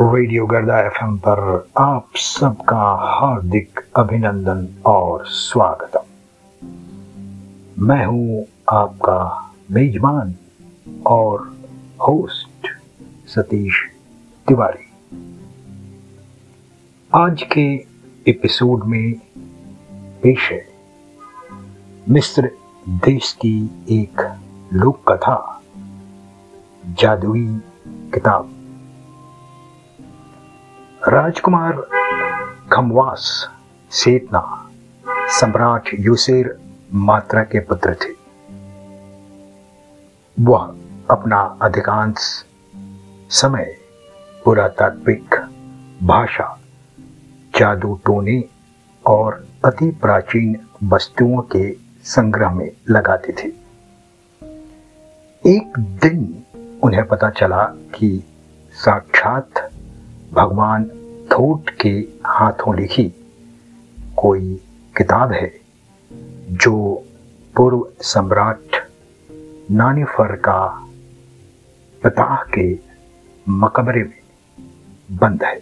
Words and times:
Radio 0.00 0.46
गर्दा 0.46 0.80
FM 0.80 1.16
पर 1.18 1.68
आप 1.78 2.08
सबका 2.16 2.80
हार्दिक 3.00 3.80
अभिनंदन 3.96 4.82
और 4.86 5.26
स्वागतम। 5.26 6.04
मैं 7.78 8.06
हूँ 8.06 8.44
आपका 8.72 9.52
मेजबान 9.70 10.34
और 11.06 11.56
होस्ट 12.08 12.68
सतीश 13.28 13.74
तिवारी। 14.48 14.90
आज 17.14 17.42
के 17.42 17.66
एपिसोड 18.30 18.84
में 18.84 19.14
पेश 20.22 20.50
है 20.52 20.68
मिस्र 22.08 22.50
देश 22.88 23.32
की 23.32 23.70
एक 23.90 24.38
लोक 24.72 25.12
कथा 25.12 25.62
जादुई 26.86 27.46
किताब। 28.14 28.65
राजकुमार 31.08 31.72
खमवास 32.72 33.50
सेतना 33.90 34.70
सम्राट 35.40 35.82
यूसेर 36.00 36.58
मात्रा 36.94 37.42
के 37.42 37.60
पुत्र 37.60 37.94
थे। 37.94 38.12
वह 40.40 40.76
अपना 41.10 41.58
अधिकांश 41.62 42.44
समय 43.30 43.76
पुरातात्विक 44.44 45.34
भाषा, 46.02 46.60
जादू 47.58 48.00
टोने 48.06 48.44
और 49.06 49.46
अति 49.64 49.90
प्राचीन 49.90 50.56
वस्तुओं 50.84 51.42
के 51.42 51.76
संग्रह 52.04 52.50
में 52.50 52.70
लगाते 52.90 53.32
थे। 53.32 53.48
एक 55.56 55.78
दिन 55.78 56.44
उन्हें 56.82 57.06
पता 57.06 57.30
चला 57.30 57.64
कि 57.64 58.24
साक्षात 58.72 59.70
भगवान 60.32 60.90
थोट 61.32 61.70
के 61.70 62.08
हाथों 62.26 62.76
लिखी 62.76 63.12
कोई 64.16 64.60
किताब 64.96 65.32
है 65.32 65.60
जो 66.50 67.04
पूर्व 67.56 67.88
सम्राट 68.00 68.88
नानीफर 69.70 70.36
का 70.36 70.88
पताह 72.04 72.36
के 72.36 72.78
मकबरे 73.48 74.02
में 74.04 74.18
बंद 75.10 75.44
है। 75.44 75.60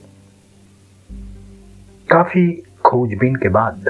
काफ़ी 2.11 2.62
खोजबीन 2.85 3.37
के 3.37 3.48
बाद 3.48 3.89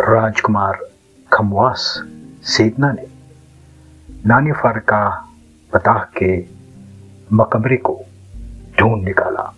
राजकुमार 0.00 0.90
खमवास 1.32 2.02
सेतना 2.42 2.92
ने 2.92 3.06
नानीफर 4.26 4.78
का 4.78 5.32
पताह 5.72 5.98
के 5.98 6.46
मकबरे 7.32 7.76
को 7.76 8.00
ढूंढ 8.78 9.04
निकाला। 9.04 9.53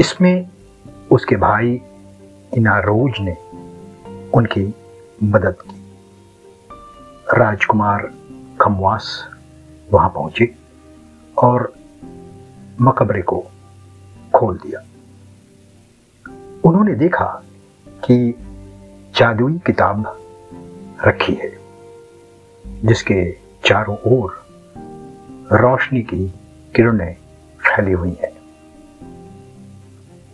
इसमें 0.00 0.48
उसके 1.12 1.36
भाई 1.36 1.80
इनारोज 2.54 3.12
ने 3.20 3.36
उनकी 4.34 4.74
मदद 5.22 5.56
की। 5.62 5.82
राजकुमार 7.38 8.12
खमवास 8.60 9.28
वहाँ 9.92 10.08
पहुँचे 10.08 10.54
और 11.38 11.72
मकबरे 12.80 13.22
को 13.22 13.44
खोल 14.34 14.56
दिया। 14.56 14.80
उन्होंने 16.64 16.94
देखा 16.94 17.42
कि 17.88 18.34
जादुई 19.16 19.58
किताब 19.66 20.18
रखी 21.06 21.34
है, 21.34 21.58
जिसके 22.84 23.36
चारों 23.64 23.96
ओर 23.96 24.46
रोशनी 25.52 26.02
की 26.02 26.28
किरणें 26.74 27.16
फैली 27.58 27.92
हुई 27.92 28.16
हैं। 28.22 28.35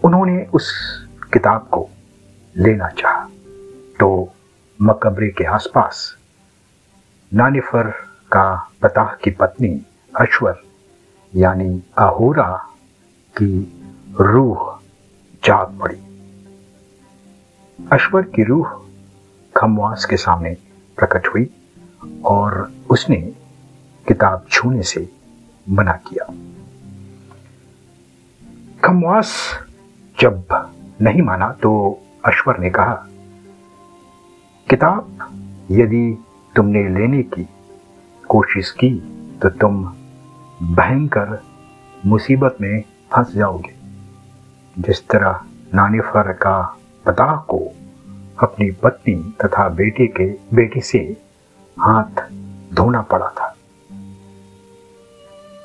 उन्होंने 0.04 0.46
उस 0.54 0.72
किताब 1.32 1.68
को 1.72 1.88
लेना 2.56 2.88
चाहा। 2.88 3.28
तो 4.00 4.32
मकबरे 4.82 5.28
के 5.28 5.44
आसपास 5.44 6.16
नानिफर 7.34 7.90
का 8.32 8.70
पता 8.82 9.18
की 9.24 9.30
पत्नी 9.30 9.82
अश्वर, 10.20 10.62
यानी 11.34 11.82
अहोरा 11.98 12.68
की 13.36 13.80
रूह 14.20 14.80
जाग 15.44 15.78
पड़ी। 15.78 16.00
अश्वर 17.92 18.22
की 18.22 18.42
रूह 18.42 18.86
खमवास 19.56 20.04
के 20.04 20.16
सामने 20.16 20.56
प्रकट 20.96 21.28
हुई 21.28 21.50
और 22.24 22.72
उसने 22.90 23.16
किताब 24.08 24.46
छूने 24.50 24.82
से 24.82 25.08
मना 25.70 25.92
किया। 25.92 26.24
खमवास 28.84 29.58
जब 30.22 30.46
नहीं 31.00 31.22
माना 31.22 31.52
तो 31.52 32.00
अश्वर 32.24 32.58
ने 32.58 32.70
कहा, 32.70 33.06
किताब, 34.70 35.18
यदि 35.70 36.24
तुमने 36.56 36.88
लेने 36.88 37.22
की 37.22 37.48
कोशिश 38.28 38.70
की 38.70 38.90
तो 39.42 39.50
तुम 39.50 39.84
भयंकर 40.62 41.42
मुसीबत 42.06 42.56
में 42.60 42.82
फंस 43.12 43.34
जाओगे। 43.34 43.74
जिस 44.78 45.08
तरह 45.08 45.40
नानिफर 45.74 46.32
का 46.32 46.78
पता 47.06 47.36
को 47.36 47.58
अपनी 48.42 48.70
पत्नी 48.70 49.34
तथा 49.44 49.68
बेटे 49.68 50.06
के, 50.06 50.56
बेटे 50.56 50.80
से 50.80 51.16
हाथ 51.80 52.30
धोना 52.74 53.02
पड़ा 53.02 53.28
था। 53.28 53.56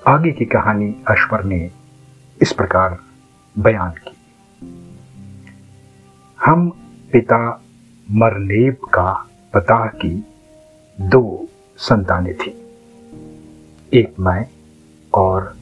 आगे 0.07 0.31
की 0.31 0.45
कहानी 0.45 0.95
अश्वर 1.07 1.43
ने 1.43 1.71
इस 2.41 2.53
प्रकार 2.53 2.97
बयान 3.59 3.91
की। 3.91 4.16
हम 6.45 6.69
पिता 7.11 7.63
मरनेब 8.11 8.73
का 8.73 9.29
पता 9.53 9.87
की 9.87 10.25
दो 11.01 11.47
संतानें 11.77 12.37
थी। 12.37 12.71
एक 13.93 14.19
मैं 14.19 14.47
और 15.13 15.57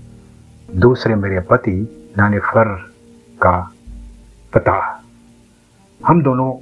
दूसरे 0.75 1.16
मेरे 1.16 1.40
पति 1.40 2.08
नानेफर 2.18 2.66
का 3.41 3.72
पता। 4.53 5.03
हम 6.06 6.24
दोनों 6.24 6.53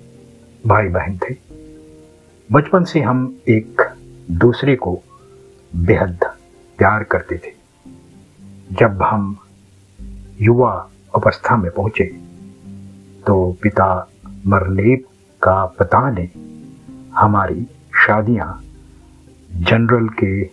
भाई 0.67 0.87
बहन 0.87 1.17
थे। 1.17 1.35
बचपन 2.51 2.83
से 2.83 3.01
हम 3.01 3.37
एक 3.49 3.81
दूसरे 4.31 4.75
को 4.75 4.99
बेहद 5.75 6.19
प्यार 6.77 7.03
करते 7.03 7.37
थे। 7.37 7.53
जब 8.71 9.03
हम 9.03 9.37
युवा 10.41 10.89
अवस्था 11.15 11.57
में 11.57 11.71
पहुँचे 11.71 12.22
तो 13.27 13.57
पिता 13.61 14.09
मरलेब 14.47 15.03
का 15.43 15.65
पता 15.65 16.11
ने 16.11 16.29
हमारी 17.15 17.67
शादियाँ 17.95 18.61
जनरल 19.51 20.09
के 20.09 20.43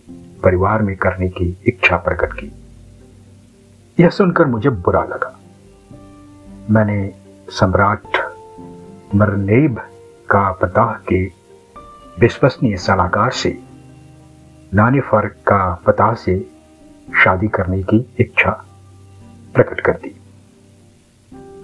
परिवार 0.43 0.81
में 0.81 0.95
करने 0.95 1.29
की 1.29 1.57
इच्छा 1.67 1.97
प्रकट 1.97 2.33
की। 2.33 2.51
यह 3.99 4.09
सुनकर 4.09 4.45
मुझे 4.45 4.69
बुरा 4.69 5.03
लगा। 5.03 5.39
मैंने 6.69 7.13
सम्राट 7.49 8.35
मरनेब 9.15 9.79
का 10.29 10.51
पता 10.51 11.01
के 11.09 11.31
विश्वसनीय 12.19 12.77
सलाहकार 12.77 13.31
से 13.31 13.59
नानीफर 14.73 15.27
का 15.27 15.81
पता 15.85 16.13
से 16.13 16.51
शादी 17.23 17.47
करने 17.47 17.83
की 17.83 18.13
इच्छा 18.19 18.65
प्रकट 19.55 19.81
कर 19.81 19.91
दी। 19.91 20.21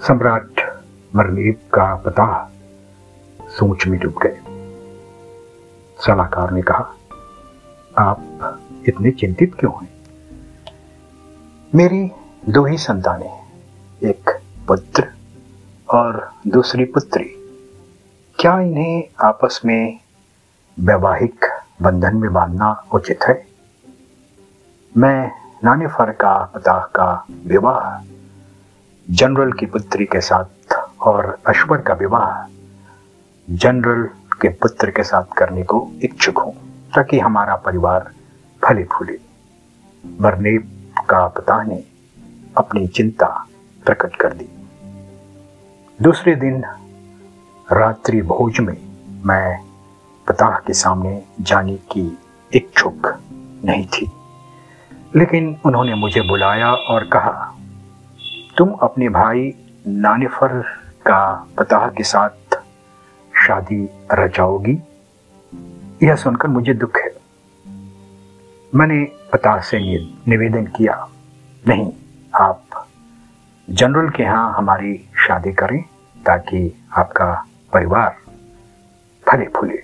सम्राट 0.07 0.56
मरलीब 1.17 1.55
का 1.73 1.95
पता 1.95 2.51
सोच 3.41 3.87
में 3.87 3.99
डूब 3.99 4.13
गए। 4.23 4.37
सलाहकार 6.05 6.51
ने 6.51 6.61
कहा, 6.61 6.95
आप 7.97 8.59
इतने 8.87 9.11
चिंतित 9.11 9.55
क्यों 9.59 9.73
हैं? 9.73 9.89
मेरी 11.75 12.11
दो 12.49 12.65
ही 12.65 12.77
संतानें, 12.77 13.43
एक 14.03 14.39
पुत्र 14.67 15.07
और 15.89 16.31
दूसरी 16.47 16.85
पुत्री। 16.85 17.23
क्या 18.39 18.59
इन्हें 18.59 19.03
आपस 19.21 19.61
में 19.65 19.99
वैवाहिक 20.79 21.45
बंधन 21.81 22.17
में 22.17 22.33
बांधना 22.33 22.85
उचित 22.93 23.23
है? 23.23 23.47
मैं 24.97 25.31
नाने 25.63 25.87
फर 25.87 26.11
का, 26.11 26.51
पता 26.55 26.79
का 26.79 27.25
विवाह, 27.45 28.05
जनरल 29.09 29.51
की 29.51 29.65
पुत्री 29.65 30.05
के 30.05 30.21
साथ 30.21 30.56
और 31.01 31.37
अश्वर 31.47 31.77
का 31.77 31.93
विवाह 31.93 32.47
जनरल 33.49 34.03
के 34.41 34.49
पुत्र 34.49 34.91
के 34.91 35.03
साथ 35.03 35.23
करने 35.37 35.63
को 35.63 35.91
इच्छुक 36.03 36.37
हूँ, 36.37 36.53
ताकि 36.95 37.19
हमारा 37.19 37.55
परिवार 37.55 38.11
फले 38.63 38.83
फूले 38.83 39.19
मरने 40.21 40.57
का 41.09 41.27
पता 41.27 41.63
ने 41.63 41.83
अपनी 42.57 42.87
चिंता 42.87 43.47
प्रकट 43.85 44.15
कर 44.15 44.33
दी। 44.33 44.49
दूसरे 46.01 46.35
दिन 46.35 46.63
रात्रि 47.71 48.21
भोज 48.21 48.59
में 48.59 48.77
मैं 49.25 49.59
पता 50.27 50.49
के 50.67 50.73
सामने 50.73 51.23
जाने 51.41 51.75
की 51.75 52.17
इच्छुक 52.53 53.19
नहीं 53.65 53.87
थी। 53.87 54.11
लेकिन 55.15 55.57
उन्होंने 55.65 55.95
मुझे 55.95 56.21
बुलाया 56.21 56.73
और 56.73 57.03
कहा, 57.03 57.53
तुम 58.57 58.69
अपने 58.69 59.09
भाई 59.09 59.53
नानिफर 59.87 60.63
का 61.07 61.47
पता 61.57 61.87
के 61.97 62.03
साथ 62.03 62.55
शादी 63.47 63.89
रचाओगी? 64.11 64.79
यह 66.03 66.15
सुनकर 66.15 66.47
मुझे 66.47 66.73
दुख 66.73 66.97
है। 66.97 67.15
मैंने 68.75 69.03
पता 69.33 69.61
से 69.61 69.79
निवेदन 70.27 70.65
किया, 70.65 71.09
नहीं, 71.67 71.93
आप 72.35 72.87
जनरल 73.69 74.09
के 74.09 74.23
यहाँ 74.23 74.53
हमारी 74.53 75.09
शादी 75.27 75.53
करें 75.53 75.81
ताकि 76.25 76.83
आपका 76.97 77.45
परिवार 77.73 78.15
फले 79.29 79.45
फूले 79.45 79.83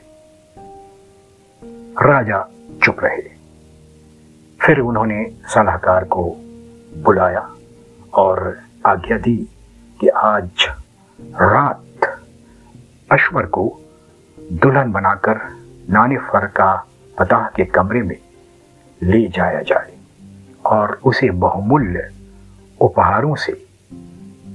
राजा 2.05 2.49
चुप 2.83 2.99
रहे। 2.99 3.21
फिर 4.61 4.79
उन्होंने 4.79 5.25
सलाहकार 5.45 6.03
को 6.03 6.23
बुलाया 6.97 7.55
और 8.13 8.59
आज्ञा 8.85 9.17
दी 9.17 9.37
कि 10.01 10.07
आज 10.07 10.69
रात। 11.31 12.19
अश्वर 13.11 13.45
को 13.45 13.81
दुल्हन 14.51 14.91
बनाकर 14.91 15.39
नानी 15.89 16.17
फर 16.17 16.47
का 16.47 16.87
पता 17.19 17.51
के 17.55 17.65
कमरे 17.65 18.01
में 18.01 18.17
ले 19.03 19.27
जाया 19.27 19.61
जाए 19.61 19.97
और 20.65 20.99
उसे 21.05 21.29
बहुमूल्य 21.29 22.11
उपहारों 22.81 23.35
से 23.35 23.67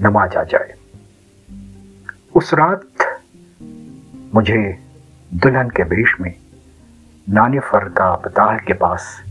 नवाजा 0.00 0.42
जाए। 0.42 0.74
उस 2.34 2.54
रात 2.54 2.86
मुझे 4.34 4.78
दुल्हन 5.34 5.70
के 5.70 5.82
वेश 5.82 6.16
में 6.20 6.34
नानी 7.28 7.58
फर 7.58 7.88
का 7.88 8.14
पताल 8.14 8.58
के 8.58 8.72
पास 8.72 9.24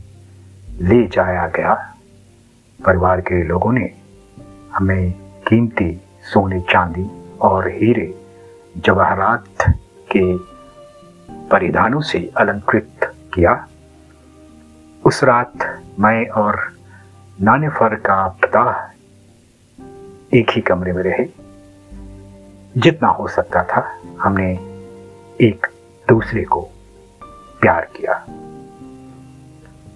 ले 0.79 1.07
जाया 1.07 1.47
गया। 1.47 1.93
परिवार 2.85 3.21
के 3.21 3.43
लोगों 3.43 3.71
ने 3.71 3.93
हमें 4.73 5.11
कीमती 5.47 6.01
सोने 6.33 6.61
चांदी 6.61 7.26
और 7.41 7.67
हीरे 7.67 8.25
जवाहरात 8.77 9.47
के 10.15 10.37
परिधानों 11.49 12.01
से 12.01 12.31
अलंकृत 12.37 13.15
किया। 13.33 13.67
उस 15.05 15.23
रात 15.23 15.81
मैं 15.99 16.27
और 16.27 16.73
नाने 17.41 17.69
फर 17.69 17.95
का 17.95 18.27
पता 18.27 18.93
एक 20.33 20.49
ही 20.49 20.61
कमरे 20.61 20.93
में 20.93 21.03
रहे। 21.03 21.25
जितना 22.81 23.07
हो 23.07 23.27
सकता 23.27 23.63
था, 23.63 24.01
हमने 24.19 24.53
एक 25.41 25.67
दूसरे 26.09 26.43
को 26.43 26.61
प्यार 27.61 27.87
किया। 27.95 28.25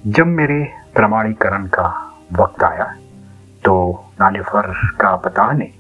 जब 0.08 0.26
मेरे 0.26 0.74
प्रमाणीकरण 0.96 1.66
का 1.66 2.18
वक्त 2.34 2.64
आया 2.64 2.96
तो 3.66 4.04
नानिफर 4.20 4.74
का 5.02 5.16
पता 5.16 5.52
ने 5.52 5.74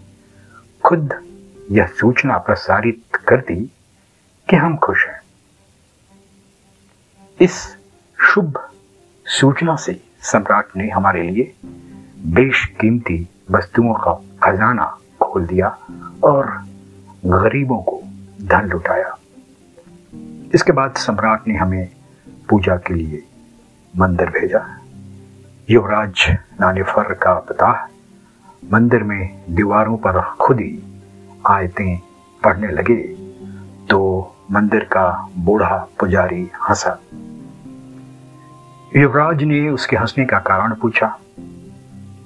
खुद 0.85 1.31
यह 1.71 1.85
सूचना 1.85 2.38
प्रसारित 2.38 3.15
कर 3.15 3.38
दी 3.38 3.71
कि 4.50 4.56
हम 4.56 4.77
खुश 4.77 5.07
हैं। 5.07 5.21
इस 7.41 7.77
शुभ 8.19 8.69
सूचना 9.25 9.75
से 9.75 10.03
सम्राट 10.21 10.65
ने 10.77 10.89
हमारे 10.89 11.23
लिए 11.23 11.53
बेशकीमती 12.25 13.27
वस्तुओं 13.51 13.94
का 13.94 14.13
खजाना 14.44 14.97
खोल 15.21 15.45
दिया 15.45 15.77
और 16.23 16.65
गरीबों 17.25 17.77
को 17.77 18.01
धन 18.41 18.65
लुटाया। 18.65 19.18
इसके 20.53 20.71
बाद 20.71 20.95
सम्राट 20.95 21.47
ने 21.47 21.57
हमें 21.57 21.89
पूजा 22.50 22.75
के 22.75 22.94
लिए 22.94 23.23
मंदिर 23.97 24.29
भेजा। 24.29 24.77
युवराज 25.69 26.38
नानिफर 26.62 27.13
का 27.13 27.33
पता 27.33 27.89
मंदिर 28.71 29.03
में 29.03 29.41
दीवारों 29.50 29.97
पर 29.97 30.21
खुद 30.21 30.59
ही 30.59 30.90
आयतें 31.45 31.99
पढ़ने 32.41 32.67
लगे। 32.67 32.95
तो 33.89 33.99
मंदिर 34.51 34.83
का 34.83 35.07
बूढ़ा 35.38 35.77
पुजारी 35.99 36.49
हंसा। 36.69 36.99
युवराज 38.95 39.43
ने 39.43 39.69
उसके 39.69 39.97
हंसने 39.97 40.25
का 40.25 40.39
कारण 40.39 40.73
पूछा। 40.75 41.17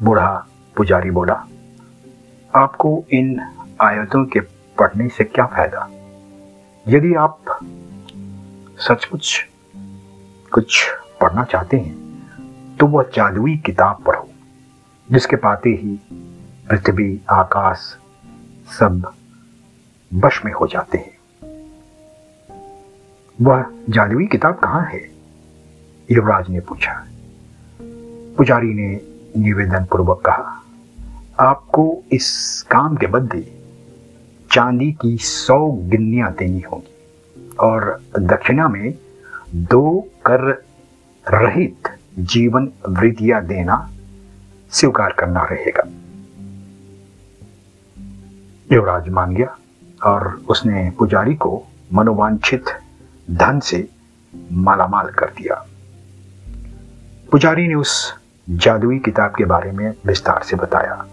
बूढ़ा 0.04 0.46
पुजारी 0.78 1.12
बोला, 1.12 1.46
आपको 2.54 3.04
इन 3.12 3.40
आयतों 3.82 4.26
के 4.26 4.40
पढ़ने 4.78 5.08
से 5.10 5.24
क्या 5.24 5.46
फ़ायदा? 5.46 5.88
यदि 6.86 7.14
आप 7.16 7.60
सचमुच 8.80 9.46
कुछ 10.52 10.90
पढ़ना 11.22 11.44
चाहते 11.44 11.78
हैं 11.78 12.78
तो 12.78 12.88
वह 12.88 13.10
जादुई 13.16 13.56
किताब 13.58 14.04
पढ़ो, 14.04 14.28
जिसके 15.10 15.36
पाते 15.36 15.70
ही 15.72 16.00
पृथ्वी, 16.70 17.22
आकाश 17.30 17.98
सब 18.72 19.14
बश 20.14 20.42
में 20.46 20.52
हो 20.54 20.68
जाते 20.68 20.98
हैं। 20.98 21.14
वह 23.42 23.66
जादुई 23.90 24.26
किताब 24.26 24.56
कहाँ 24.56 24.86
है? 24.86 25.10
युवराज 26.12 26.50
ने 26.50 26.60
पूछा। 26.60 27.08
पुजारी 28.38 28.74
ने 28.74 29.02
निवेदन 29.38 29.86
पूर्वक 29.86 30.22
कहा, 30.26 30.62
आपको 31.40 32.04
इस 32.12 32.28
काम 32.72 32.96
के 32.96 33.08
बदले 33.08 33.42
चांदी 34.52 34.92
की 34.92 35.18
सौ 35.18 35.72
गिन्नियाँ 35.72 36.34
देनी 36.34 36.62
होगी 36.62 37.50
और 37.60 38.02
दक्षिणा 38.20 38.68
में 38.68 38.94
दो 39.56 40.10
कर 40.26 40.66
रहित 41.32 41.90
जीवन 42.20 42.72
वृद्धियाँ 42.90 43.46
देना 43.46 43.92
स्वीकार 44.72 45.14
करना 45.20 45.44
रहेगा। 45.44 45.84
युवराज 48.72 49.10
मान 49.10 49.36
गया 49.36 49.58
और 50.04 50.42
उसने 50.50 50.92
पुजारी 51.00 51.36
को 51.36 51.64
मनोवांछित 51.94 52.66
धन 53.32 53.60
से 53.60 53.90
मालामाल 54.52 55.10
कर 55.10 55.26
दिया। 55.26 55.66
पुजारी 57.32 57.68
ने 57.68 57.76
उस 57.76 58.20
जादुई 58.50 59.00
किताब 59.00 59.34
के 59.38 59.46
बारे 59.46 59.72
में 59.72 59.94
विस्तार 60.06 60.44
से 60.44 60.56
बताया। 60.56 61.06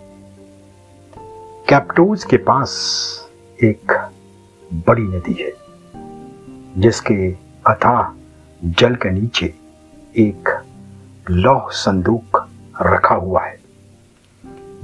कैप्टोज 1.69 2.25
के 2.25 2.37
पास 2.37 2.70
एक 3.62 4.10
बड़ी 4.75 5.02
नदी 5.02 5.32
है, 5.32 5.52
जिसके 6.81 7.32
अथाह 7.66 8.12
जल 8.64 8.94
के 8.94 9.10
नीचे 9.10 9.55
एक 10.16 10.62
लौह 11.31 11.69
संदूक 11.70 12.48
रखा 12.82 13.15
हुआ 13.15 13.44
है, 13.44 13.58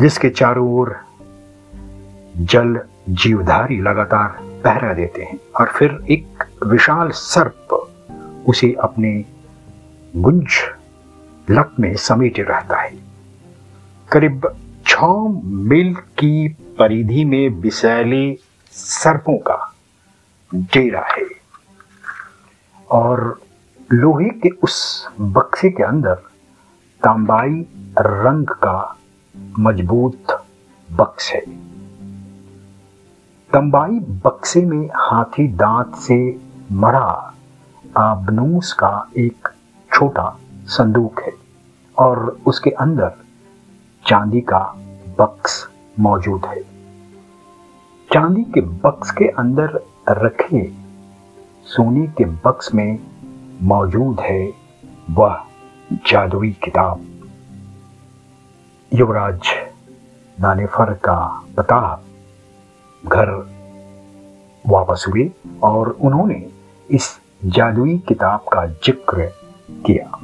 जिसके 0.01 0.31
चारों 0.31 0.73
ओर 0.75 1.08
जल 2.41 2.81
जीवधारी 3.09 3.81
लगातार 3.81 4.29
पहरा 4.65 4.93
देते 4.95 5.23
हैं 5.23 5.39
और 5.61 5.69
फिर 5.69 5.99
एक 6.11 6.45
विशाल 6.67 7.11
सर्प 7.11 7.73
उसे 8.49 8.73
अपने 8.73 9.25
गुंज 10.17 10.59
लप 11.51 11.75
में 11.81 11.97
समेटे 11.97 12.43
रहता 12.43 12.81
है। 12.81 12.93
करीब 14.13 14.49
छ 14.87 14.97
मील 15.45 15.95
की 15.95 16.49
परिधि 16.49 17.25
में 17.25 17.49
विषैले 17.49 18.39
सर्पों 18.73 19.39
का 19.39 19.75
डेरा 20.55 21.05
है 21.07 21.27
और 22.91 23.41
लोहे 23.93 24.29
के 24.29 24.49
उस 24.49 25.09
बक्से 25.21 25.71
के 25.71 25.83
अंदर 25.83 26.15
तांबाई 27.03 27.67
रंग 27.99 28.47
का 28.47 28.97
मज़बूत 29.59 30.45
बक्स 30.93 31.31
है। 31.31 31.43
तंबाई 33.53 33.99
बक्से 34.25 34.61
में 34.61 34.89
हाथी 34.97 35.49
दांत 35.49 35.95
से 35.95 36.39
मरा 36.73 37.35
आबनूस 37.97 38.73
का 38.73 39.09
एक 39.17 39.49
छोटा 39.95 40.39
संदूक 40.67 41.21
है 41.21 41.33
और 41.99 42.39
उसके 42.47 42.71
अंदर 42.71 43.13
चांदी 44.07 44.41
का 44.41 44.59
बक्स 45.19 45.69
मौजूद 46.01 46.45
है। 46.45 46.63
चांदी 48.13 48.43
के 48.45 48.61
बक्स 48.61 49.11
के 49.11 49.29
अंदर 49.29 49.81
रखे 50.09 50.73
सोने 51.65 52.07
के 52.07 52.25
बक्स 52.25 52.75
में 52.75 52.99
मौजूद 53.63 54.21
है 54.21 54.53
वह 55.11 55.41
जादुई 55.93 56.51
किताब। 56.65 57.07
युवराज 58.93 59.41
नानेफर 60.41 60.93
का 60.93 61.45
पता 61.57 62.05
घर 63.09 63.31
वापस 64.67 65.05
हुए 65.09 65.31
और 65.63 65.89
उन्होंने 65.89 66.47
इस 66.91 67.21
जादुई 67.45 67.99
किताब 67.99 68.41
का 68.53 68.67
ज़िक्र 68.67 69.33
किया। 69.87 70.19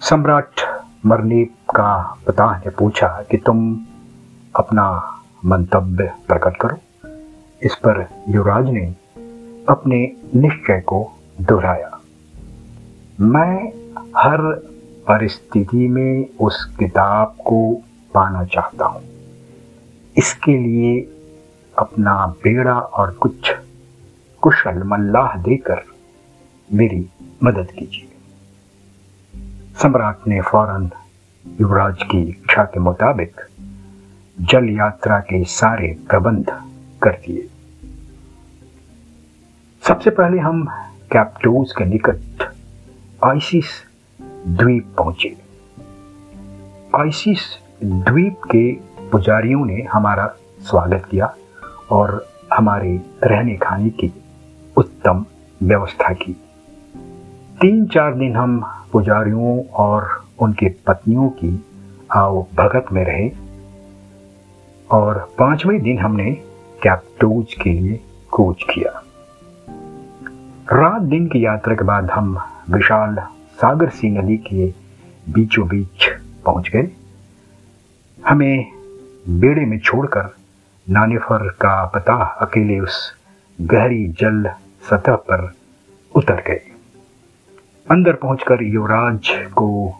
सम्राट 0.00 0.60
मरने 1.06 1.44
का 1.44 2.16
पिता 2.26 2.56
ने 2.56 2.70
पूछा 2.70 3.08
कि 3.30 3.36
तुम 3.36 3.58
अपना 4.56 4.86
मंतव्य 5.44 6.12
प्रकट 6.28 6.56
करो। 6.56 6.76
इस 7.62 7.74
पर 7.74 8.06
युवराज 8.28 8.68
ने 8.68 8.86
अपने 9.68 10.12
निश्चय 10.34 10.80
को 10.80 11.12
दोहराया। 11.40 11.98
मैं 13.20 13.72
हर 14.16 14.38
परिस्थिति 15.08 15.88
में 15.88 16.28
उस 16.40 16.64
किताब 16.78 17.36
को 17.46 17.82
पाना 18.14 18.44
चाहता 18.44 18.84
हूँ। 18.84 19.15
इसके 20.18 20.56
लिए 20.58 21.00
अपना 21.78 22.26
बेड़ा 22.26 22.74
और 22.74 23.10
कुछ 23.10 23.50
कुशल 24.42 24.82
मल्लाह 24.82 25.36
देकर 25.42 25.82
मेरी 26.70 27.08
मदद 27.44 27.70
कीजिए। 27.70 28.08
सम्राट 29.82 30.28
ने 30.28 30.40
फ़ौरन 30.40 30.90
युवराज 31.60 32.02
की 32.02 32.22
इच्छा 32.22 32.64
के 32.64 32.80
मुताबिक 32.80 33.40
जल 34.40 34.68
यात्रा 34.70 35.18
के 35.18 35.44
सारे 35.44 35.96
प्रबंध 36.10 36.50
कर 37.02 37.10
दिए। 37.10 37.48
सबसे 39.82 40.10
पहले 40.10 40.38
हम 40.38 40.64
कैप्टोज 41.12 41.72
के 41.72 41.84
निकट 41.84 42.54
आइसिस 43.24 43.66
द्वीप 44.46 44.94
पहुँचे। 44.98 45.36
आइसिस 46.94 47.40
द्वीप 47.84 48.40
के 48.54 48.95
पुजारियों 49.12 49.64
ने 49.64 49.82
हमारा 49.82 50.26
स्वागत 50.60 51.04
किया 51.10 51.34
और 51.90 52.28
हमारे 52.52 53.00
रहने 53.22 53.56
खाने 53.56 53.90
की 53.90 54.12
उत्तम 54.76 55.24
व्यवस्था 55.62 56.12
की। 56.12 56.32
तीन 57.60 57.86
चार 57.86 58.14
दिन 58.14 58.36
हम 58.36 58.66
पुजारियों 58.92 59.64
और 59.64 60.24
उनके 60.38 60.68
पत्नियों 60.68 61.28
की 61.28 61.64
आओ 62.12 62.46
भगत 62.54 62.86
में 62.92 63.04
रहे 63.04 63.30
और 64.90 65.30
पाँचवें 65.38 65.82
दिन 65.82 65.98
हमने 65.98 66.32
कैप्टोज 66.82 67.54
के 67.54 67.70
लिए 67.70 68.00
कोच 68.30 68.62
किया। 68.62 69.02
रात 70.72 71.02
दिन 71.02 71.26
की 71.26 71.44
यात्रा 71.44 71.74
के 71.74 71.84
बाद 71.84 72.10
हम 72.10 72.38
विशाल 72.70 73.16
सागर 73.56 73.88
सी 73.88 74.10
नदी 74.10 74.36
के 74.36 74.74
बीचों 75.32 75.68
बीच 75.68 76.08
पहुँच 76.44 76.68
गए। 76.68 76.88
हमें 78.26 78.75
बेड़े 79.28 79.64
में 79.64 79.78
छोड़कर 79.78 80.36
नानिफर 80.90 81.48
का 81.48 81.84
पता 81.84 82.14
अकेले 82.14 82.80
उस 82.80 83.14
गहरी 83.60 84.08
जल 84.08 84.50
सतह 84.90 85.14
पर 85.14 85.52
उतर 86.14 86.34
गए। 86.34 86.60
अंदर 87.90 88.12
पहुंचकर 88.12 88.62
युवराज 88.62 89.28
को 89.30 89.98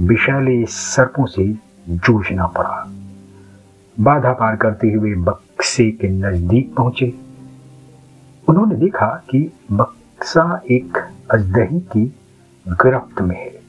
विशाले 0.00 0.66
सर्पों 0.66 1.26
से 1.26 1.54
जूझना 1.88 2.46
पड़ा। 2.46 2.92
बाधा 4.00 4.32
पार 4.32 4.56
करते 4.56 4.92
हुए 4.92 5.14
बक्से 5.14 5.90
के 5.90 6.08
नज़दीक 6.08 6.74
पहुँचे। 6.74 7.14
उन्होंने 8.48 8.74
देखा 8.74 9.24
कि 9.30 9.52
बक्सा 9.72 10.62
एक 10.70 10.98
अजदही 11.30 11.80
की 11.80 12.04
गिरफ्त 12.68 13.20
में 13.20 13.36
है। 13.36 13.62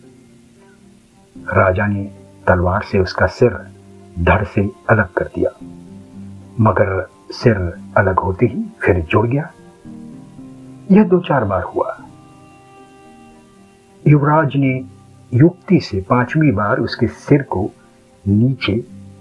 राजा 1.37 1.87
ने 1.87 2.11
तलवार 2.47 2.83
से 2.83 2.99
उसका 2.99 3.27
सिर 3.27 3.51
धड़ 4.19 4.43
से 4.43 4.71
अलग 4.89 5.13
कर 5.13 5.25
दिया। 5.25 5.49
मगर 6.59 7.09
सिर 7.31 7.55
अलग 7.97 8.19
होते 8.19 8.45
ही 8.45 8.63
फिर 8.81 8.99
जुड़ 8.99 9.27
गया। 9.27 9.51
यह 10.91 11.03
दो 11.03 11.19
चार 11.19 11.43
बार 11.43 11.63
हुआ। 11.63 11.99
युवराज 14.07 14.51
ने 14.55 14.85
युक्ति 15.33 15.79
से 15.79 16.01
पांचवी 16.01 16.51
बार 16.51 16.79
उसके 16.79 17.07
सिर 17.07 17.43
को 17.43 17.71
नीचे 18.27 18.73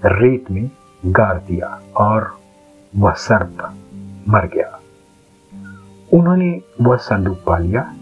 रेत 0.04 0.50
में 0.50 0.70
गाड़ 1.06 1.38
दिया 1.38 1.80
और 1.96 2.38
वह 2.96 3.12
सर्प 3.12 3.74
मर 4.28 4.46
गया। 4.46 4.80
उन्होंने 6.12 6.60
वह 6.80 6.96
संदूक 6.96 7.44
पा 7.46 7.58
लिया। 7.58 7.94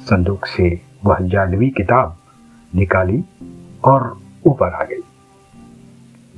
संदूक 0.00 0.46
से 0.46 0.80
वह 1.04 1.18
जादवी 1.20 1.70
किताब 1.70 2.16
निकाली 2.74 3.24
और 3.84 4.20
ऊपर 4.46 4.68
आ 4.68 4.84
गई। 4.84 5.02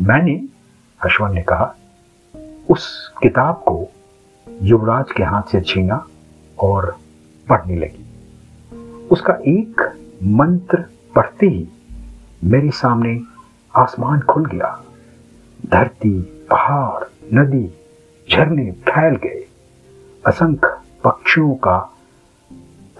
मैंने, 0.01 0.45
अश्वन 1.05 1.35
ने 1.35 1.43
कहा, 1.43 1.75
उस 2.71 3.13
किताब 3.23 3.55
को 3.55 3.89
युवराज 4.63 5.05
के 5.17 5.23
हाथ 5.23 5.43
से 5.43 5.61
छीना 5.61 6.07
और 6.59 6.99
पढ़ने 7.49 7.77
लगी। 7.77 8.07
उसका 9.11 9.35
एक 9.35 10.01
मंत्र 10.23 10.85
पढ़ते 11.15 11.47
ही 11.47 11.69
मेरे 12.45 12.71
सामने 12.71 13.21
आसमान 13.77 14.21
खुल 14.21 14.47
गया। 14.47 14.83
धरती, 15.67 16.21
पहाड़, 16.21 17.05
नदी, 17.35 17.71
झरने 18.33 18.73
फैल 18.73 19.17
गए। 19.17 19.49
असंख्य 20.27 20.77
पक्षियों 21.05 21.55
का 21.55 21.97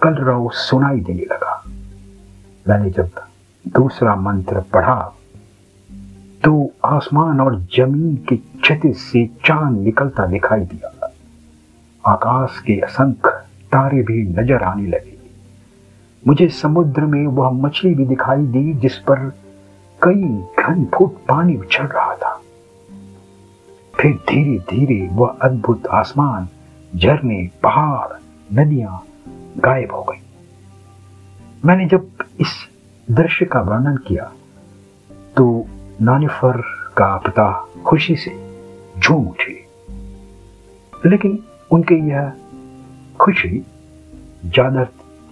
कलरव 0.03 0.49
सुनाई 0.49 0.99
देने 0.99 1.21
लगा। 1.21 1.63
मैंने 2.67 2.89
जब 2.89 3.09
दूसरा 3.67 4.15
मंत्र 4.15 4.61
पढ़ा 4.61 5.13
तो 6.43 6.71
आसमान 6.85 7.41
और 7.41 7.59
ज़मीन 7.75 8.15
के 8.29 8.35
क्षति 8.35 8.93
से 8.93 9.25
चाँद 9.45 9.77
निकलता 9.77 10.25
दिखाई 10.25 10.59
दिया। 10.59 11.13
आकाश 12.05 12.59
के 12.59 12.79
असंख्य 12.79 13.29
तारे 13.71 14.01
भी 14.01 14.23
नज़र 14.23 14.63
आने 14.63 14.87
लगे। 14.87 15.17
मुझे 16.27 16.47
समुद्र 16.47 17.01
में 17.01 17.27
वह 17.27 17.49
मछली 17.49 17.93
भी 17.95 18.05
दिखाई 18.05 18.45
दी, 18.45 18.73
जिस 18.73 18.97
पर 18.97 19.29
कई 20.01 20.23
घन 20.63 20.85
फुट 20.85 21.15
पानी 21.27 21.55
उछल 21.57 21.83
रहा 21.83 22.15
था। 22.15 22.41
फिर 23.93 24.13
धीरे 24.29 24.57
धीरे 24.69 25.09
वह 25.11 25.37
अद्भुत 25.41 25.87
आसमान, 25.87 26.47
झरने, 26.95 27.49
पहाड़, 27.63 28.17
नदियाँ 28.59 29.03
गायब 29.57 29.91
हो 29.91 30.03
गई। 30.03 30.21
मैंने 31.65 31.85
जब 31.85 32.09
इस 32.39 32.53
दृश्य 33.11 33.45
का 33.45 33.61
वर्णन 33.61 33.97
किया 33.97 34.31
तो 35.37 35.67
नानिफर 36.01 36.61
का 36.97 37.15
पिता 37.17 37.51
खुशी 37.85 38.15
से 38.15 38.31
झूम 38.99 39.27
उठे। 39.27 39.53
लेकिन 41.05 41.39
उनके 41.71 41.95
यह 42.09 42.31
खुशी 43.19 43.59
ज़्यादा 44.45 44.83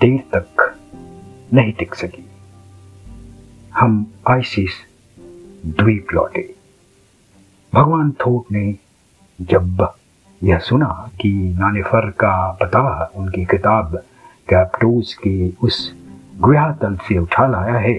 देर 0.01 0.19
तक 0.35 0.75
नहीं 1.53 1.73
टिक 1.73 1.95
सकी। 1.95 2.25
हम 3.73 4.05
आइसिस 4.29 4.71
द्वीप 5.65 6.13
लौटे। 6.13 6.53
भगवान 7.73 8.11
थोट 8.11 8.51
ने 8.51 8.75
जब 9.39 9.87
यह 10.43 10.59
सुना 10.59 11.11
कि 11.21 11.31
नानिफर 11.59 12.09
का 12.09 12.35
पता 12.61 13.11
उनकी 13.15 13.45
किताब 13.45 13.95
कैप्टोज 14.47 15.13
के 15.13 15.49
उस 15.63 15.93
गृहतल 16.45 16.95
से 17.07 17.17
उठा 17.17 17.47
लाया 17.47 17.77
है 17.79 17.93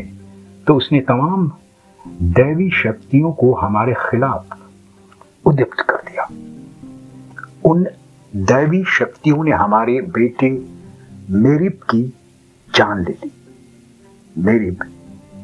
तो 0.66 0.74
उसने 0.74 1.00
तमाम 1.00 1.50
दैवी 2.06 2.70
शक्तियों 2.70 3.32
को 3.32 3.54
हमारे 3.54 3.94
खिलाफ 3.94 4.58
उद्युक्त 5.44 5.80
कर 5.80 5.96
दिया। 5.96 6.24
उन 7.64 7.86
दैवी 8.36 8.84
शक्तियों 8.84 9.44
ने 9.44 9.50
हमारे 9.50 10.00
बेटे 10.00 10.66
मेरिब 11.30 11.72
की 11.72 12.14
जान 12.74 13.04
ले 13.04 13.12
ली। 13.12 13.32
मेरिब 14.38 14.78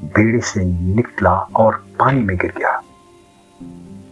बेड़े 0.04 0.40
से 0.40 0.64
निकला 0.95 1.35
और 1.35 1.87
पानी 1.99 2.21
में 2.21 2.37
गिर 2.37 2.52
गया। 2.59 2.83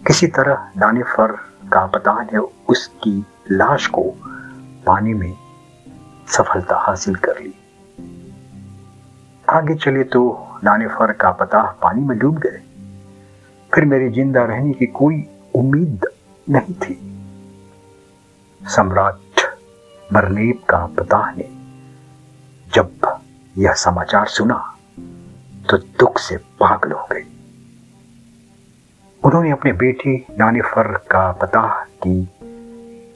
किसी 0.06 0.26
तरह 0.26 0.70
नानिफर 0.76 1.32
का 1.72 1.86
पता 1.86 2.22
ने 2.22 2.38
उसकी 2.68 3.24
लाश 3.50 3.86
को 3.86 4.02
पानी 4.86 5.14
में 5.14 5.34
सफलता 6.28 6.76
हासिल 6.76 7.14
कर 7.14 7.40
ली। 7.40 7.54
आगे 9.50 9.74
चले 9.74 10.02
तो 10.04 10.20
नानेफर 10.64 11.12
का 11.12 11.30
पता 11.30 11.62
पानी 11.82 12.02
में 12.02 12.18
डूब 12.18 12.38
गए। 12.38 12.60
फिर 13.72 13.84
मेरे 13.84 14.08
ज़िंदा 14.10 14.44
रहने 14.44 14.72
की 14.72 14.86
कोई 14.86 15.24
उम्मीद 15.54 16.06
नहीं 16.46 16.74
थी। 16.74 16.94
सम्राट 18.60 19.40
बरनेब 20.12 20.62
का 20.68 20.84
पता 20.98 21.20
ने 21.30 21.48
जब 22.66 23.18
यह 23.58 23.72
समाचार 23.74 24.26
सुना 24.28 24.58
तो 25.70 25.76
दुख 25.98 26.18
से 26.18 26.36
पागल 26.60 26.92
हो 26.92 27.06
गई 27.12 27.22
उन्होंने 29.22 29.50
अपने 29.50 29.72
बेटे 29.72 30.16
नानिफर 30.38 30.92
का 31.10 31.30
पता 31.32 31.62
की 32.06 32.20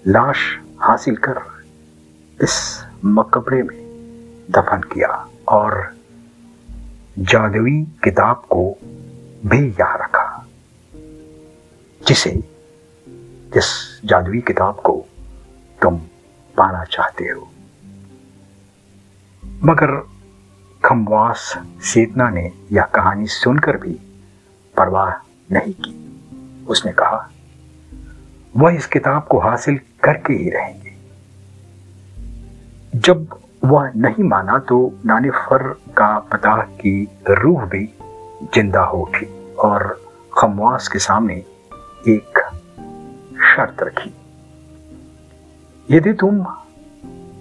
लाश 0.06 0.38
हासिल 0.80 1.16
कर 1.16 1.40
इस 2.40 2.56
मकबरे 3.04 3.62
में 3.62 3.76
दफन 4.50 4.80
किया 4.92 5.26
और 5.48 5.82
जादवी 7.18 7.84
किताब 8.04 8.36
को 8.36 8.78
भी 9.46 9.70
यहाँ 9.70 9.98
रखा। 9.98 10.46
जिसे, 12.06 12.30
जिस 13.54 14.00
जादवी 14.04 14.40
किताब 14.40 14.74
को 14.74 15.04
तुम 15.82 15.98
पाना 16.56 16.84
चाहते 16.84 17.24
हो। 17.24 17.48
मगर 19.44 20.08
खमवास 20.84 21.54
सेतना 21.80 22.30
ने 22.30 22.52
यह 22.72 22.84
कहानी 22.84 23.26
सुनकर 23.26 23.76
भी 23.76 24.00
परवाह 24.76 25.14
नहीं 25.52 25.74
की। 25.74 26.04
उसने 26.66 26.92
कहा, 26.92 27.30
वह 28.56 28.74
इस 28.74 28.86
किताब 28.86 29.28
को 29.30 29.38
हासिल 29.38 29.80
करके 30.04 30.32
ही 30.32 30.50
रहेंगे। 30.50 30.83
जब 33.04 33.36
वह 33.64 33.92
नहीं 33.96 34.24
माना 34.24 34.58
तो 34.58 34.98
नानिफर 35.06 35.62
का 35.72 36.18
पता 36.18 36.56
की 36.56 37.08
रूह 37.28 37.64
भी 37.64 37.94
ज़िंदा 38.54 38.80
हो 38.80 38.98
उठी 38.98 39.54
और 39.54 40.00
खमवास 40.38 40.88
के 40.88 40.98
सामने 40.98 41.34
एक 42.08 42.38
शर्त 43.36 43.82
रखी। 43.82 44.14
यदि 45.90 46.12
तुम 46.12 46.46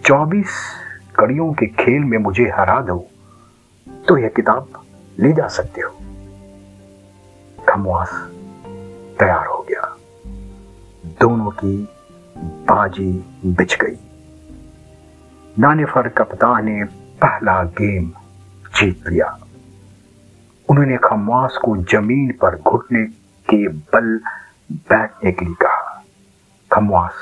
24 0.05 0.45
कड़ियों 1.15 1.53
के 1.53 1.65
खेल 1.65 2.03
में 2.03 2.17
मुझे 2.17 2.43
हरा 2.43 2.81
दो 2.81 3.07
तो 4.07 4.17
यह 4.17 4.29
किताब 4.29 4.67
ले 5.19 5.33
जा 5.33 5.47
सकते 5.47 5.81
हो। 5.81 5.91
खमवास 7.69 8.29
तैयार 9.19 9.45
हो 9.45 9.65
गया। 9.69 9.97
दोनों 11.05 11.51
की 11.51 11.89
बाजी 12.37 13.25
बिछ 13.45 13.77
गई। 13.81 13.97
नानिफर 15.59 16.07
कप्तान 16.09 16.65
ने 16.65 16.83
पहला 17.21 17.63
गेम, 17.63 18.11
जीत 18.75 19.07
लिया। 19.07 19.39
उन्होंने 20.69 20.97
खमवास 20.97 21.59
को 21.65 21.77
ज़मीन 21.77 22.31
पर 22.31 22.55
घुटने 22.55 23.05
के 23.49 23.67
बल 23.67 24.19
बैठने 24.71 25.31
के 25.31 25.45
लिए 25.45 25.53
कहा। 25.53 26.03
खमवास 26.71 27.13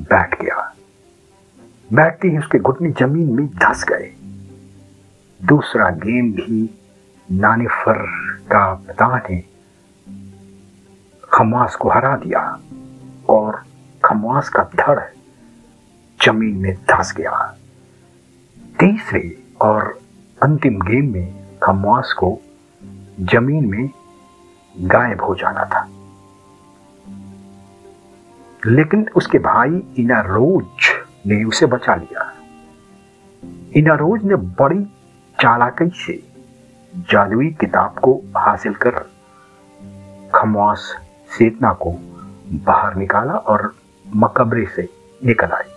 बैठ 0.00 0.42
गया। 0.42 0.74
बैठते 1.92 2.28
ही 2.28 2.38
उसके 2.38 2.58
घुटने 2.58 2.90
ज़मीन 2.90 3.36
में 3.36 3.46
धस 3.46 3.84
गए। 3.84 4.14
दूसरा 5.46 5.90
गेम 5.90 6.32
भी 6.32 6.80
नानिफर 7.32 8.06
का 8.52 8.74
पिता 8.74 9.18
ने 9.18 9.42
खमास 11.32 11.74
को 11.74 11.90
हरा 11.90 12.16
दिया। 12.16 12.60
और 13.28 13.64
खमास 14.04 14.48
का 14.48 14.62
धड़ 14.62 15.00
ज़मीन 16.24 16.56
में 16.56 16.74
धस 16.74 17.14
गया। 17.16 17.56
तीसरे 18.84 19.42
और 19.60 19.98
अंतिम 20.42 20.74
गेम 20.74 21.12
में 21.12 21.58
खमवास 21.62 22.12
को 22.12 22.38
ज़मीन 23.20 23.70
में 23.70 23.90
गायब 24.80 25.22
हो 25.22 25.34
जाना 25.34 25.64
था। 25.64 25.88
लेकिन 28.66 29.08
उसके 29.16 29.38
भाई 29.38 29.82
इना 29.98 30.20
रोज 30.20 30.64
ने 31.26 31.44
उसे 31.44 31.66
बचा 31.66 31.94
लिया। 31.94 32.34
इनारोज 33.76 34.24
ने 34.24 34.36
बड़ी 34.36 34.84
चालाकी 35.40 35.92
से 35.94 36.22
जादुई 37.10 37.50
किताब 37.50 37.98
को 37.98 38.20
हासिल 38.36 38.74
कर 38.74 38.90
खमवास 40.34 40.96
सेतना 41.38 41.72
को 41.72 41.92
बाहर 42.52 42.94
निकाला 42.94 43.32
और 43.32 43.74
मकबरे 44.16 44.66
से 44.66 44.88
निकल 45.24 45.48
आई 45.48 45.73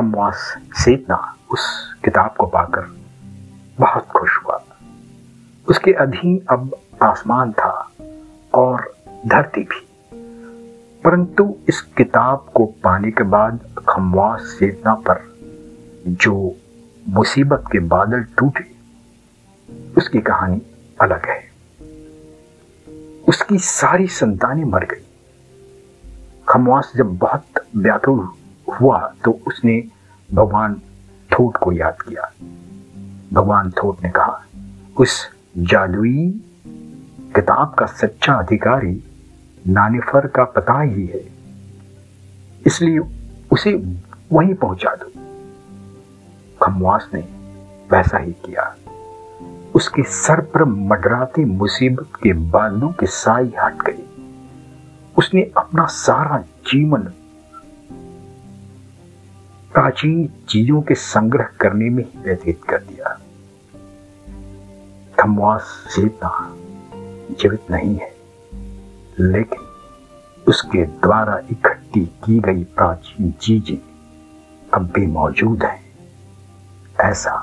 खमवास 0.00 0.58
सेतना 0.72 1.36
उस 1.52 1.94
किताब 2.04 2.34
को 2.38 2.46
पाकर 2.46 2.96
बहुत 3.78 4.06
खुश 4.06 4.30
हुआ। 4.44 4.64
उसके 5.68 5.92
अधीन 5.92 6.46
अब 6.50 6.76
आसमान 7.02 7.52
था 7.52 7.90
और 8.54 8.94
धरती 9.26 9.60
भी। 9.60 9.88
परंतु 11.04 11.56
इस 11.68 11.80
किताब 11.80 12.46
को 12.54 12.64
पाने 12.64 13.10
के 13.10 13.24
बाद 13.24 13.60
खमवास 13.88 14.40
सेतना 14.40 14.94
पर 14.94 15.36
जो 16.08 16.54
मुसीबत 17.08 17.64
के 17.72 17.78
बादल 17.78 18.22
टूटे, 18.22 18.70
उसकी 19.96 20.20
कहानी 20.20 20.62
अलग 21.00 21.26
है। 21.26 21.50
उसकी 23.28 23.58
सारी 23.58 24.06
संतानें 24.06 24.64
मर 24.64 24.84
गई। 24.84 25.06
खमवास 26.48 26.92
जब 26.96 27.18
बहुत 27.18 27.44
व्याकुल 27.76 28.28
हुआ 28.70 28.98
तो 29.24 29.38
उसने 29.46 29.82
भगवान 30.30 30.74
थोट 31.30 31.56
को 31.56 31.72
याद 31.72 32.02
किया। 32.02 32.30
भगवान 33.32 33.70
थोट 33.70 34.02
ने 34.04 34.10
कहा, 34.10 34.40
उस 34.96 35.28
जादुई 35.58 36.28
किताब 37.34 37.74
का 37.74 37.86
सच्चा 37.86 38.34
अधिकारी 38.34 39.02
नानिफर 39.68 40.26
का 40.26 40.44
पता 40.44 40.80
ही 40.80 41.06
है, 41.06 41.22
इसलिए 42.66 42.98
उसे 43.52 43.72
वहीं 44.32 44.54
पहुँचा 44.54 44.94
दो। 44.94 45.10
खमवास 46.62 47.08
ने 47.14 47.20
वैसा 47.92 48.18
ही 48.18 48.32
किया। 48.32 48.74
उसके 49.74 50.02
सर 50.02 50.40
पर 50.40 50.64
मडराती 50.64 51.44
मुसीबत 51.44 52.08
के 52.22 52.32
बादलों 52.32 52.92
की 52.92 53.06
साई 53.06 53.52
हट 53.60 53.82
गई। 53.82 54.04
उसने 55.16 55.42
अपना 55.56 55.84
सारा 55.86 56.38
जीवन 56.66 57.08
प्राचीन 59.72 60.28
चीज़ों 60.48 60.80
के 60.82 60.94
संग्रह 60.94 61.48
करने 61.60 61.88
में 61.90 62.02
ही 62.04 62.18
व्यतीत 62.18 62.64
कर 62.64 62.78
दिया। 62.78 63.18
खमवास 65.20 65.96
जीवित 65.96 67.70
नहीं 67.70 67.94
है, 67.96 68.10
लेकिन 69.20 69.60
उसके 70.48 70.84
द्वारा 70.86 71.38
इकट्ठी 71.50 72.04
की 72.24 72.38
गई 72.38 72.64
प्राचीन 72.64 73.30
चीज़ें 73.32 73.78
अब 74.74 74.90
भी 74.90 75.06
मौजूद 75.06 75.64
हैं। 75.64 75.80
ऐसा 77.00 77.34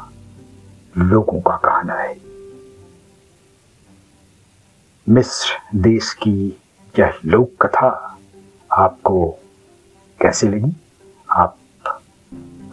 लोगों 0.98 1.40
का 1.42 1.56
कहना 1.58 1.94
है। 1.94 2.16
मिस्र 5.08 5.80
देश 5.80 6.13
की 6.13 6.58
यह 7.00 7.20
लोक 7.26 7.52
कथा 7.62 8.18
आपको 8.72 9.30
कैसे 10.20 10.48
लगी? 10.48 10.76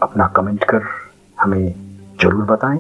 अपना 0.05 0.27
कमेंट 0.27 0.65
कर 0.65 0.83
हमें 1.41 1.75
ज़रूर 2.21 2.45
बताएँ। 2.45 2.79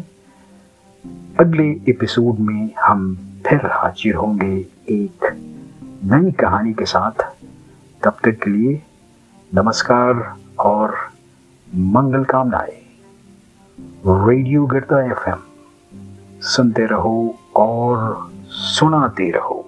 अगले 1.41 1.65
एपिसोड 1.89 2.39
में 2.39 2.75
हम 2.81 3.17
फिर 3.47 3.67
हाजिर 3.67 4.15
होंगे 4.15 4.57
एक 4.89 5.25
नई 6.05 6.33
कहानी 6.33 6.73
के 6.75 6.85
साथ। 6.85 7.25
तब 8.03 8.17
तक 8.25 8.39
के 8.43 8.51
लिए 8.51 8.83
नमस्कार 9.55 10.37
और 10.59 10.95
मंगल 11.75 12.25
कामनाएँ। 12.25 12.81
रेडियो 14.07 14.67
गिरता 14.67 15.03
एफएम। 15.05 15.41
सुनते 16.43 16.87
रहो 16.87 17.39
और 17.57 18.31
सुनाते 18.49 19.31
रहो। 19.31 19.64